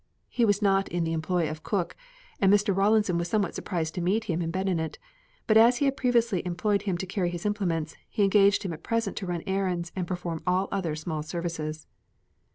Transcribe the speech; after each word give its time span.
He 0.29 0.45
was 0.45 0.63
not 0.63 0.87
in 0.87 1.03
the 1.03 1.13
employ 1.13 1.47
of 1.47 1.61
Cook, 1.61 1.95
and 2.39 2.51
Mr. 2.51 2.75
Rawlinson 2.75 3.19
was 3.19 3.27
somewhat 3.27 3.53
surprised 3.53 3.93
to 3.93 4.01
meet 4.01 4.23
him 4.23 4.41
in 4.41 4.49
Medinet, 4.49 4.97
but 5.45 5.57
as 5.57 5.77
he 5.77 5.85
had 5.85 5.95
previously 5.95 6.43
employed 6.43 6.81
him 6.81 6.97
to 6.97 7.05
carry 7.05 7.29
his 7.29 7.45
implements, 7.45 7.95
he 8.09 8.23
engaged 8.23 8.63
him 8.63 8.73
at 8.73 8.81
present 8.81 9.15
to 9.17 9.27
run 9.27 9.43
errands 9.45 9.91
and 9.95 10.07
perform 10.07 10.41
all 10.47 10.67
other 10.71 10.95
small 10.95 11.21
services. 11.21 11.85